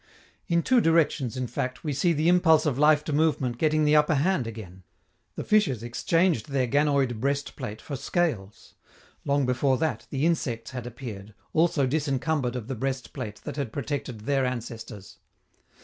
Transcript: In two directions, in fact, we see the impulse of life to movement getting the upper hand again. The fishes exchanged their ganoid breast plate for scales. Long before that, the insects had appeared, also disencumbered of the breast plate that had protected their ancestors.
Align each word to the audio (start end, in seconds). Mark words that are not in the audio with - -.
In 0.47 0.63
two 0.63 0.81
directions, 0.81 1.37
in 1.37 1.45
fact, 1.45 1.83
we 1.83 1.93
see 1.93 2.11
the 2.11 2.27
impulse 2.27 2.65
of 2.65 2.79
life 2.79 3.03
to 3.03 3.13
movement 3.13 3.59
getting 3.59 3.83
the 3.85 3.95
upper 3.95 4.15
hand 4.15 4.47
again. 4.47 4.81
The 5.35 5.43
fishes 5.43 5.83
exchanged 5.83 6.49
their 6.49 6.65
ganoid 6.65 7.19
breast 7.21 7.55
plate 7.55 7.79
for 7.79 7.95
scales. 7.95 8.73
Long 9.25 9.45
before 9.45 9.77
that, 9.77 10.07
the 10.09 10.25
insects 10.25 10.71
had 10.71 10.87
appeared, 10.87 11.35
also 11.53 11.85
disencumbered 11.85 12.55
of 12.55 12.67
the 12.67 12.73
breast 12.73 13.13
plate 13.13 13.41
that 13.43 13.57
had 13.57 13.71
protected 13.71 14.21
their 14.21 14.43
ancestors. 14.43 15.19